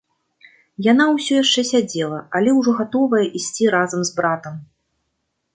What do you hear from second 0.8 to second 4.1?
Яна ўсё яшчэ сядзела, але ўжо гатовая ісці разам